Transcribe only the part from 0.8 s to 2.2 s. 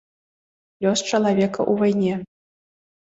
Лёс чалавека ў вайне.